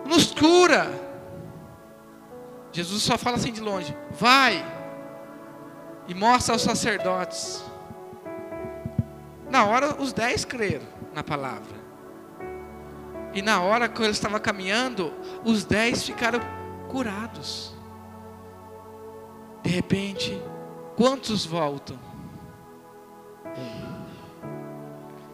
[0.06, 1.08] nos cura.
[2.72, 4.66] Jesus só fala assim de longe: Vai
[6.08, 7.64] e mostra aos sacerdotes.
[9.50, 11.80] Na hora, os dez creram na palavra.
[13.34, 16.40] E na hora que ele estava caminhando, os dez ficaram
[16.88, 17.74] curados.
[19.64, 20.40] De repente,
[20.96, 22.00] quantos voltam?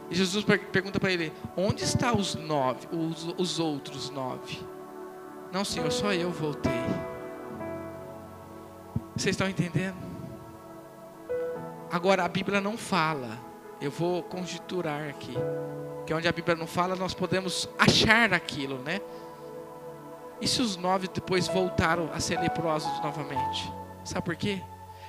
[0.09, 4.59] E Jesus pergunta para ele: Onde estão os nove, os, os outros nove?
[5.51, 6.71] Não, Senhor, só eu voltei.
[9.15, 9.95] Vocês estão entendendo?
[11.89, 15.33] Agora a Bíblia não fala eu vou conjecturar aqui.
[16.05, 19.01] Que onde a Bíblia não fala, nós podemos achar aquilo, né?
[20.41, 23.71] E se os nove depois voltaram a ser leprosos novamente?
[24.03, 24.61] Sabe por quê?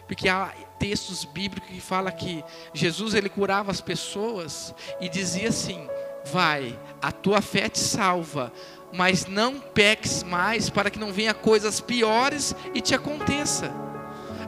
[0.06, 5.88] Porque há textos bíblicos que falam que Jesus ele curava as pessoas e dizia assim:
[6.32, 8.52] Vai, a tua fé te salva,
[8.92, 13.72] mas não peques mais para que não venha coisas piores e te aconteça.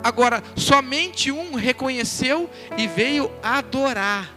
[0.02, 4.30] Agora, somente um reconheceu e veio adorar,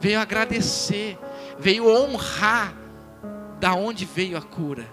[0.00, 1.18] veio agradecer,
[1.58, 2.74] veio honrar
[3.58, 4.86] da onde veio a cura.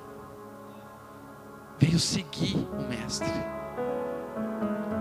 [1.78, 3.28] Veio seguir o mestre.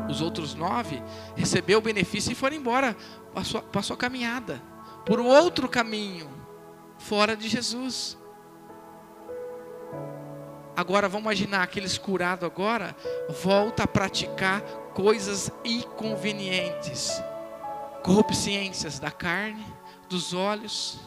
[0.08, 1.02] Os outros nove
[1.34, 2.96] recebeu o benefício e foram embora,
[3.72, 4.62] passou a caminhada
[5.06, 6.28] por outro caminho,
[6.98, 8.18] fora de Jesus.
[10.76, 12.94] Agora vamos imaginar aqueles curados agora
[13.42, 14.60] volta a praticar
[14.92, 17.10] coisas inconvenientes,
[18.02, 19.64] corrupciências da carne,
[20.08, 21.00] dos olhos.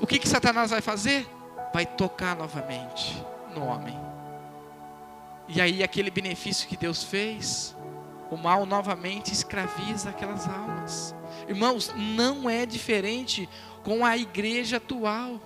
[0.00, 1.28] O que que Satanás vai fazer?
[1.72, 3.96] Vai tocar novamente no homem.
[5.46, 7.76] E aí aquele benefício que Deus fez,
[8.30, 11.14] o mal novamente escraviza aquelas almas.
[11.48, 13.48] Irmãos, não é diferente
[13.84, 15.40] com a igreja atual.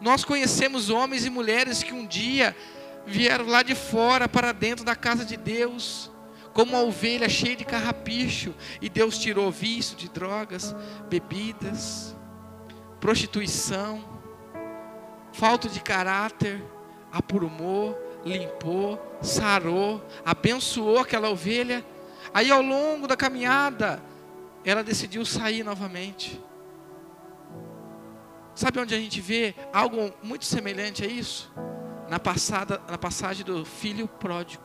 [0.00, 2.54] Nós conhecemos homens e mulheres que um dia
[3.06, 6.10] vieram lá de fora para dentro da casa de Deus,
[6.52, 10.74] como uma ovelha cheia de carrapicho, e Deus tirou vício de drogas,
[11.08, 12.16] bebidas,
[13.00, 14.04] prostituição,
[15.32, 16.62] falta de caráter,
[17.12, 21.84] apurumou, limpou, sarou, abençoou aquela ovelha.
[22.34, 24.02] Aí ao longo da caminhada,
[24.64, 26.40] ela decidiu sair novamente.
[28.56, 31.52] Sabe onde a gente vê algo muito semelhante a isso?
[32.08, 34.64] Na, passada, na passagem do filho pródigo.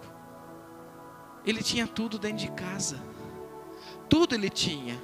[1.46, 3.04] Ele tinha tudo dentro de casa.
[4.08, 4.98] Tudo ele tinha.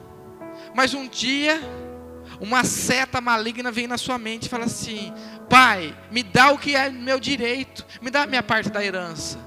[0.74, 1.60] Mas um dia,
[2.40, 5.14] uma seta maligna vem na sua mente e fala assim:
[5.50, 9.38] Pai, me dá o que é meu direito, me dá a minha parte da herança.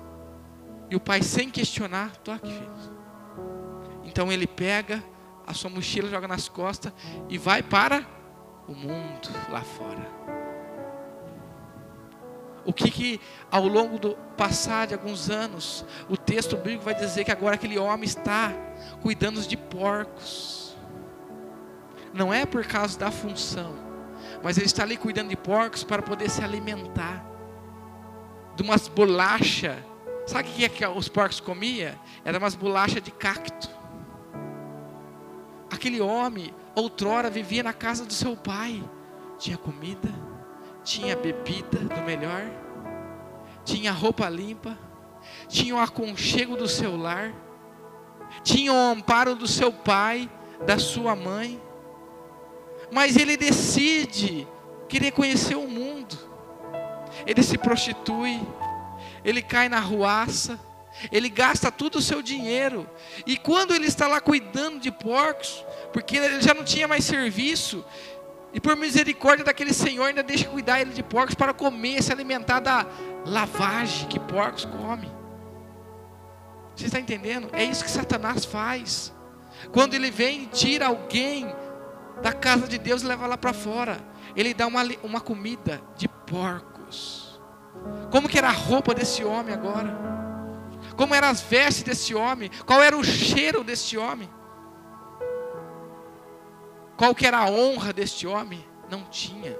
[0.90, 2.80] E o pai, sem questionar, aqui, filho.
[4.04, 5.02] Então ele pega
[5.46, 6.92] a sua mochila, joga nas costas
[7.26, 8.19] e vai para
[8.70, 10.06] o mundo lá fora.
[12.64, 17.24] O que que ao longo do passar de alguns anos, o texto bíblico vai dizer
[17.24, 18.52] que agora aquele homem está
[19.02, 20.76] cuidando de porcos.
[22.14, 23.74] Não é por causa da função,
[24.40, 27.26] mas ele está ali cuidando de porcos para poder se alimentar
[28.54, 29.78] de umas bolachas.
[30.26, 31.92] Sabe o que, é que os porcos comiam?
[32.24, 33.68] Era umas bolachas de cacto.
[35.72, 38.82] Aquele homem, outrora, vivia na casa do seu pai.
[39.38, 40.08] Tinha comida,
[40.84, 42.50] tinha bebida do melhor,
[43.64, 44.76] tinha roupa limpa,
[45.48, 47.32] tinha o aconchego do seu lar,
[48.42, 50.30] tinha o amparo do seu pai,
[50.66, 51.60] da sua mãe.
[52.90, 54.46] Mas ele decide
[54.88, 56.18] querer conhecer o mundo.
[57.26, 58.40] Ele se prostitui,
[59.24, 60.58] ele cai na ruaça,
[61.12, 62.88] ele gasta todo o seu dinheiro.
[63.26, 67.84] E quando ele está lá cuidando de porcos, porque ele já não tinha mais serviço,
[68.52, 72.60] e por misericórdia daquele Senhor ainda deixa cuidar ele de porcos para comer, se alimentar
[72.60, 72.86] da
[73.24, 75.10] lavagem que porcos comem.
[76.74, 77.48] Você está entendendo?
[77.52, 79.12] É isso que Satanás faz.
[79.72, 81.54] Quando ele vem e tira alguém
[82.22, 83.98] da casa de Deus e leva lá para fora,
[84.34, 87.40] ele dá uma, uma comida de porcos.
[88.10, 89.96] Como que era a roupa desse homem agora?
[90.96, 92.50] Como eram as vestes desse homem?
[92.66, 94.28] Qual era o cheiro desse homem?
[97.00, 98.62] Qual que era a honra deste homem?
[98.90, 99.56] Não tinha.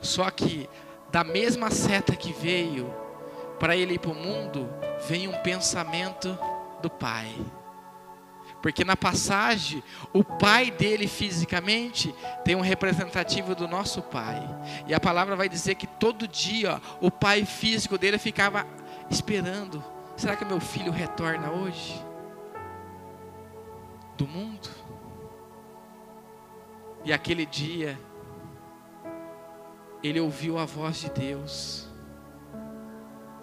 [0.00, 0.70] Só que
[1.10, 2.94] da mesma seta que veio
[3.58, 4.72] para ele ir para o mundo,
[5.08, 6.38] vem um pensamento
[6.80, 7.34] do pai.
[8.62, 9.82] Porque na passagem,
[10.12, 14.40] o pai dele fisicamente tem um representativo do nosso pai.
[14.86, 18.64] E a palavra vai dizer que todo dia o pai físico dele ficava
[19.10, 19.82] esperando:
[20.16, 22.00] será que meu filho retorna hoje?
[24.16, 24.79] Do mundo?
[27.04, 27.98] E aquele dia,
[30.02, 31.88] ele ouviu a voz de Deus,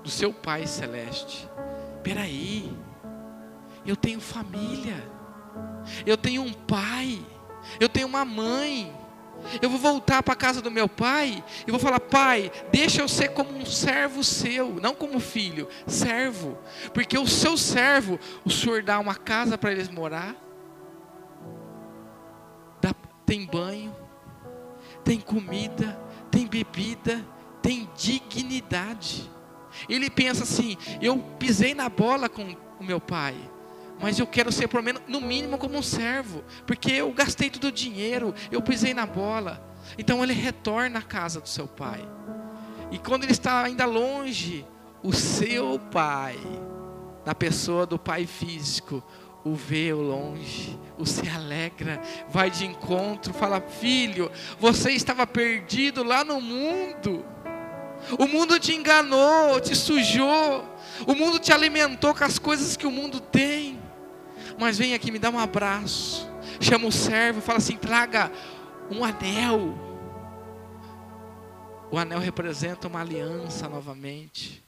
[0.03, 1.49] do seu Pai Celeste.
[2.03, 2.71] Peraí,
[3.85, 5.03] eu tenho família,
[6.05, 7.19] eu tenho um pai,
[7.79, 8.93] eu tenho uma mãe.
[9.61, 13.07] Eu vou voltar para a casa do meu pai e vou falar: Pai, deixa eu
[13.07, 16.57] ser como um servo seu, não como filho, servo,
[16.91, 20.35] porque o seu servo, o senhor dá uma casa para eles morar,
[23.27, 23.93] tem banho,
[25.03, 25.99] tem comida,
[26.31, 27.23] tem bebida,
[27.61, 29.29] tem dignidade.
[29.87, 33.35] Ele pensa assim: eu pisei na bola com o meu pai,
[33.99, 37.65] mas eu quero ser pelo menos, no mínimo, como um servo, porque eu gastei todo
[37.65, 39.61] o dinheiro, eu pisei na bola.
[39.97, 42.07] Então ele retorna à casa do seu pai.
[42.91, 44.65] E quando ele está ainda longe,
[45.03, 46.37] o seu pai,
[47.25, 49.03] na pessoa do pai físico,
[49.47, 56.03] o vê ao longe, o se alegra, vai de encontro, fala: Filho, você estava perdido
[56.03, 57.25] lá no mundo.
[58.19, 60.63] O mundo te enganou, te sujou.
[61.05, 63.79] O mundo te alimentou com as coisas que o mundo tem.
[64.59, 66.29] Mas vem aqui, me dá um abraço.
[66.59, 68.31] Chama o servo, fala assim: traga
[68.89, 69.77] um anel.
[71.89, 74.63] O anel representa uma aliança novamente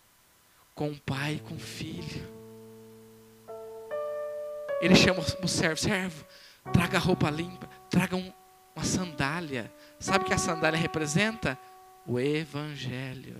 [0.74, 2.39] com o pai com o filho.
[4.82, 6.26] Ele chama o servo, servo,
[6.72, 8.32] traga roupa limpa, traga um,
[8.76, 9.72] uma sandália.
[10.00, 11.58] Sabe o que a sandália representa?
[12.06, 13.38] O Evangelho.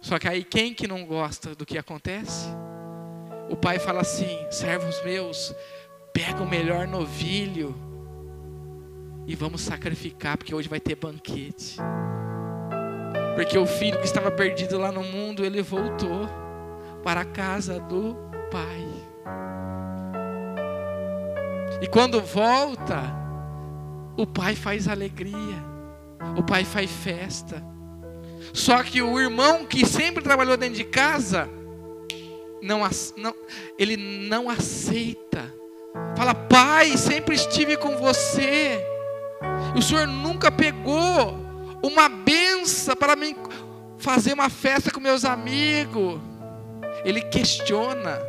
[0.00, 2.48] Só que aí quem que não gosta do que acontece?
[3.50, 5.54] O pai fala assim: servos meus,
[6.12, 7.74] pega o melhor novilho
[9.26, 11.76] e vamos sacrificar, porque hoje vai ter banquete.
[13.34, 16.28] Porque o filho que estava perdido lá no mundo, ele voltou
[17.04, 18.16] para a casa do
[18.50, 18.86] pai.
[21.80, 23.02] E quando volta,
[24.16, 25.62] o pai faz alegria,
[26.36, 27.62] o pai faz festa.
[28.52, 31.48] Só que o irmão que sempre trabalhou dentro de casa,
[32.60, 32.80] não,
[33.16, 33.34] não,
[33.78, 35.54] ele não aceita.
[36.16, 38.84] Fala, pai, sempre estive com você.
[39.76, 41.38] O senhor nunca pegou
[41.82, 43.36] uma benção para mim
[43.98, 46.20] fazer uma festa com meus amigos.
[47.04, 48.27] Ele questiona.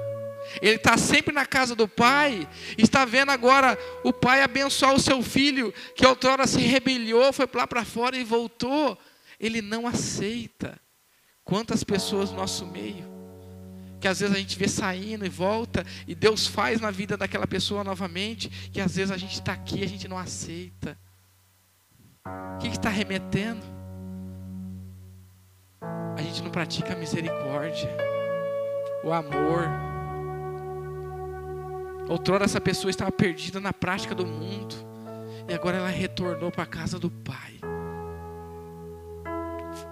[0.62, 2.48] Ele está sempre na casa do pai,
[2.78, 7.68] está vendo agora o pai abençoar o seu filho, que outrora se rebeliou, foi lá
[7.68, 8.98] para fora e voltou.
[9.40, 10.80] Ele não aceita.
[11.44, 13.06] Quantas pessoas no nosso meio,
[14.00, 17.48] que às vezes a gente vê saindo e volta, e Deus faz na vida daquela
[17.48, 20.98] pessoa novamente, que às vezes a gente está aqui e a gente não aceita.
[22.56, 23.66] O que está remetendo?
[26.16, 27.90] A gente não pratica a misericórdia,
[29.04, 29.68] o amor
[32.10, 34.76] Outrora essa pessoa estava perdida na prática do mundo.
[35.48, 37.60] E agora ela retornou para a casa do Pai.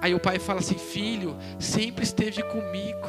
[0.01, 3.07] Aí o pai fala assim: Filho, sempre esteve comigo.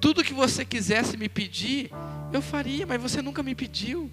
[0.00, 1.90] Tudo que você quisesse me pedir,
[2.32, 4.10] eu faria, mas você nunca me pediu.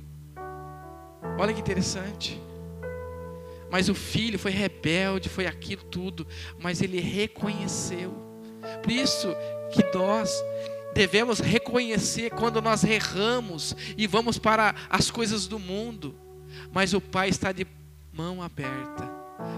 [1.38, 2.39] Olha que interessante.
[3.72, 6.26] Mas o filho foi rebelde, foi aquilo tudo,
[6.59, 8.13] mas ele reconheceu.
[8.82, 9.36] Por isso
[9.72, 10.32] que nós
[10.96, 16.16] devemos reconhecer quando nós erramos e vamos para as coisas do mundo,
[16.72, 17.68] mas o Pai está de
[18.14, 19.04] mão aberta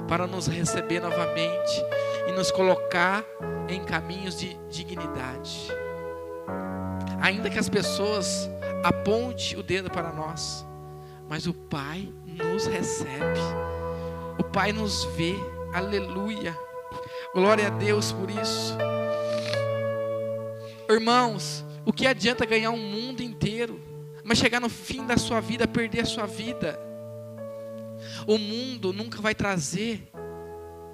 [0.08, 1.86] para nos receber novamente
[2.28, 3.24] e nos colocar
[3.70, 5.68] em caminhos de dignidade.
[7.22, 8.50] Ainda que as pessoas
[8.84, 10.66] aponte o dedo para nós,
[11.30, 13.40] mas o Pai nos recebe.
[14.40, 15.36] O Pai nos vê.
[15.72, 16.58] Aleluia.
[17.36, 18.76] Glória a Deus por isso.
[20.90, 23.82] Irmãos, o que adianta ganhar um mundo inteiro,
[24.24, 26.80] mas chegar no fim da sua vida, perder a sua vida?
[28.26, 30.10] O mundo nunca vai trazer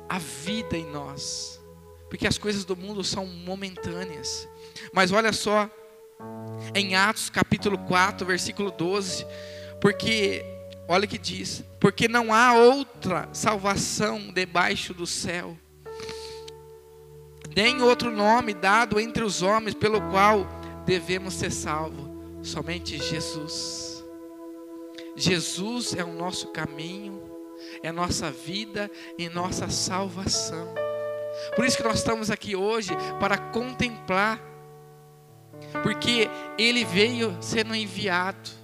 [0.10, 1.62] a vida em nós,
[2.10, 4.48] porque as coisas do mundo são momentâneas.
[4.94, 5.70] Mas olha só,
[6.74, 9.26] em Atos capítulo 4, versículo 12,
[9.80, 10.44] porque,
[10.88, 15.58] olha o que diz: porque não há outra salvação debaixo do céu
[17.56, 20.48] nem outro nome dado entre os homens pelo qual
[20.86, 22.10] devemos ser salvos,
[22.42, 24.04] somente Jesus.
[25.16, 27.22] Jesus é o nosso caminho,
[27.84, 30.74] é nossa vida e nossa salvação.
[31.56, 34.42] Por isso que nós estamos aqui hoje para contemplar,
[35.84, 38.63] porque Ele veio sendo enviado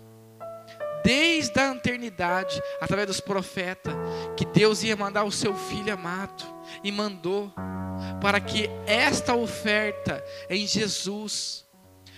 [1.04, 3.94] desde a eternidade, através dos profetas,
[4.36, 6.44] que Deus ia mandar o seu Filho amado,
[6.84, 7.54] e mandou
[8.22, 11.66] para que esta oferta em Jesus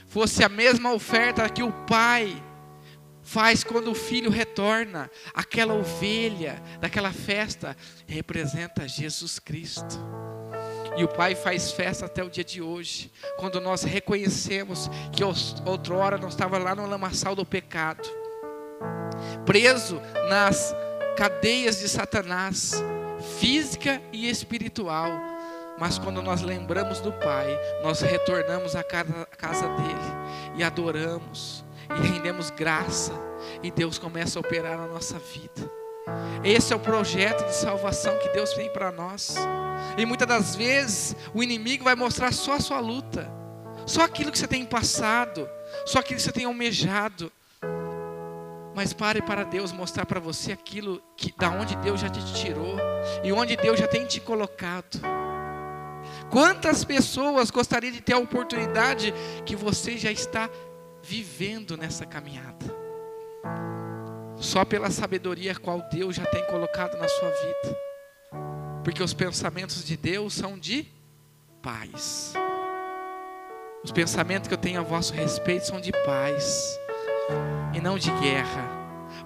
[0.07, 2.35] fosse a mesma oferta que o Pai
[3.23, 5.09] faz quando o filho retorna.
[5.33, 7.77] Aquela ovelha daquela festa
[8.07, 9.97] representa Jesus Cristo.
[10.97, 16.17] E o Pai faz festa até o dia de hoje, quando nós reconhecemos que outrora
[16.17, 18.20] nós estava lá no lamaçal do pecado,
[19.45, 20.75] preso nas
[21.15, 22.83] cadeias de Satanás,
[23.39, 25.31] física e espiritual
[25.81, 31.65] mas quando nós lembramos do Pai, nós retornamos à casa dele e adoramos
[31.97, 33.11] e rendemos graça
[33.63, 35.71] e Deus começa a operar na nossa vida.
[36.43, 39.35] Esse é o projeto de salvação que Deus tem para nós.
[39.97, 43.27] E muitas das vezes o inimigo vai mostrar só a sua luta,
[43.87, 45.49] só aquilo que você tem passado,
[45.87, 47.31] só aquilo que você tem almejado.
[48.73, 52.77] Mas pare para Deus mostrar para você aquilo que da onde Deus já te tirou
[53.23, 54.99] e onde Deus já tem te colocado.
[56.29, 59.13] Quantas pessoas gostariam de ter a oportunidade
[59.45, 60.49] que você já está
[61.03, 62.65] vivendo nessa caminhada?
[64.37, 67.77] Só pela sabedoria qual Deus já tem colocado na sua vida.
[68.83, 70.87] Porque os pensamentos de Deus são de
[71.61, 72.33] paz.
[73.83, 76.79] Os pensamentos que eu tenho a vosso respeito são de paz
[77.73, 78.69] e não de guerra,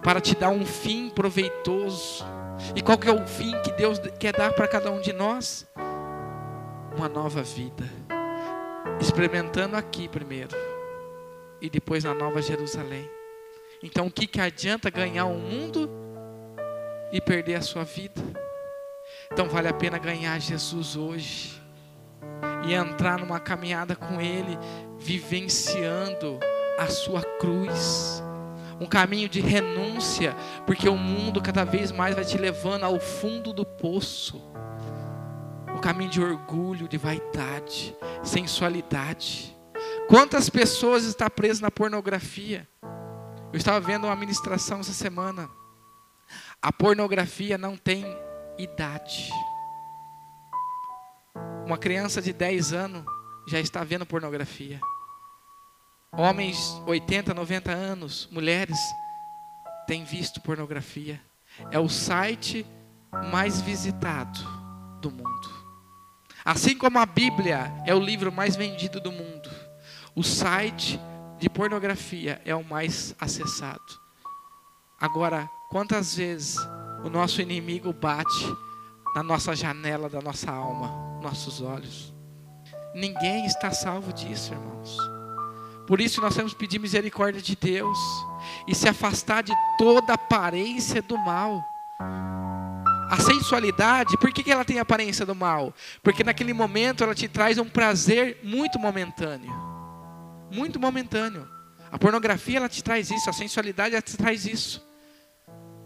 [0.04, 2.26] para te dar um fim proveitoso.
[2.76, 5.68] E qual que é o fim que Deus quer dar para cada um de nós?
[6.96, 7.84] uma nova vida,
[9.02, 10.56] experimentando aqui primeiro
[11.62, 13.10] e depois na Nova Jerusalém.
[13.84, 15.90] Então, o que, que adianta ganhar o mundo
[17.12, 18.22] e perder a sua vida?
[19.32, 21.62] Então, vale a pena ganhar Jesus hoje
[22.66, 24.58] e entrar numa caminhada com Ele,
[24.98, 26.40] vivenciando
[26.78, 28.24] a sua cruz.
[28.80, 33.54] Um caminho de renúncia, porque o mundo cada vez mais vai te levando ao fundo
[33.54, 34.56] do poço
[35.76, 39.56] um caminho de orgulho, de vaidade, sensualidade.
[40.08, 42.68] Quantas pessoas estão presas na pornografia?
[43.52, 45.50] Eu estava vendo uma ministração essa semana.
[46.62, 48.06] A pornografia não tem
[48.58, 49.30] idade.
[51.66, 53.04] Uma criança de 10 anos
[53.48, 54.80] já está vendo pornografia.
[56.18, 58.80] Homens 80, 90 anos, mulheres
[59.86, 61.22] têm visto pornografia.
[61.72, 62.66] É o site
[63.32, 64.40] mais visitado
[65.02, 65.66] do mundo.
[66.44, 69.50] Assim como a Bíblia é o livro mais vendido do mundo,
[70.16, 71.00] o site
[71.38, 74.00] de pornografia é o mais acessado.
[75.00, 76.56] Agora, quantas vezes
[77.04, 78.46] o nosso inimigo bate
[79.14, 82.14] na nossa janela da nossa alma, nossos olhos?
[82.94, 85.15] Ninguém está salvo disso, irmãos.
[85.88, 87.98] Por isso nós temos que pedir misericórdia de Deus
[88.68, 91.64] e se afastar de toda aparência do mal.
[93.10, 95.74] A sensualidade, por que, ela tem aparência do mal?
[96.02, 99.54] Porque naquele momento ela te traz um prazer muito momentâneo.
[100.52, 101.48] Muito momentâneo.
[101.92, 104.86] A pornografia ela te traz isso, a sensualidade ela te traz isso.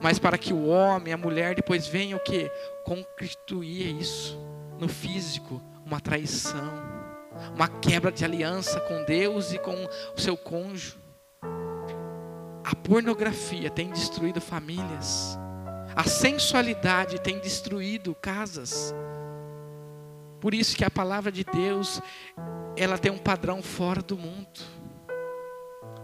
[0.02, 2.50] Mas para que o homem, a mulher depois venha o que?
[2.86, 4.40] Constituir isso.
[4.80, 6.72] no físico, uma traição,
[7.56, 9.76] uma quebra de aliança com Deus e com
[10.16, 10.98] o seu cônjuge.
[12.64, 15.38] A pornografia tem destruído famílias.
[15.96, 18.94] A sensualidade tem destruído casas.
[20.40, 22.02] Por isso que a palavra de Deus,
[22.78, 24.60] ela tem um padrão fora do mundo.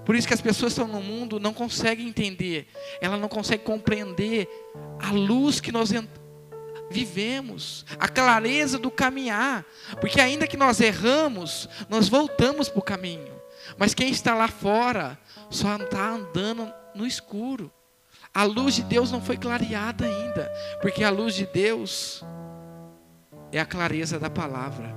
[0.05, 2.67] Por isso que as pessoas que estão no mundo não conseguem entender,
[3.01, 4.47] ela não consegue compreender
[4.99, 5.91] a luz que nós
[6.89, 9.65] vivemos, a clareza do caminhar,
[9.99, 13.33] porque ainda que nós erramos, nós voltamos para o caminho.
[13.77, 15.17] Mas quem está lá fora
[15.49, 17.71] só está andando no escuro.
[18.33, 22.23] A luz de Deus não foi clareada ainda, porque a luz de Deus
[23.51, 24.93] é a clareza da palavra.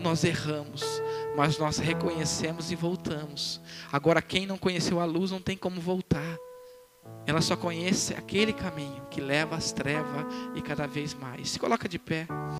[0.00, 0.82] Nós erramos,
[1.36, 3.60] mas nós reconhecemos e voltamos.
[3.92, 6.36] Agora, quem não conheceu a luz não tem como voltar.
[7.26, 11.50] Ela só conhece aquele caminho que leva às trevas e cada vez mais.
[11.50, 12.26] Se coloca de pé.